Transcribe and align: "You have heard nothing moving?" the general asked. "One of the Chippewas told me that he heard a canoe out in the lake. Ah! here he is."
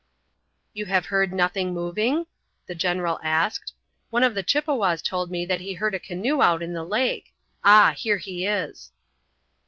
"You 0.73 0.85
have 0.87 1.05
heard 1.05 1.31
nothing 1.31 1.75
moving?" 1.75 2.25
the 2.65 2.73
general 2.73 3.19
asked. 3.23 3.73
"One 4.09 4.23
of 4.23 4.33
the 4.33 4.41
Chippewas 4.41 4.99
told 5.03 5.29
me 5.29 5.45
that 5.45 5.61
he 5.61 5.73
heard 5.73 5.93
a 5.93 5.99
canoe 5.99 6.41
out 6.41 6.63
in 6.63 6.73
the 6.73 6.83
lake. 6.83 7.35
Ah! 7.63 7.93
here 7.95 8.17
he 8.17 8.47
is." 8.47 8.89